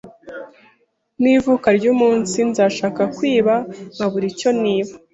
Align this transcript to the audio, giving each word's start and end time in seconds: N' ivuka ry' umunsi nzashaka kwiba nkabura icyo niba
N' 1.21 1.29
ivuka 1.35 1.67
ry' 1.77 1.89
umunsi 1.93 2.37
nzashaka 2.49 3.01
kwiba 3.15 3.55
nkabura 3.93 4.25
icyo 4.31 4.49
niba 4.61 4.91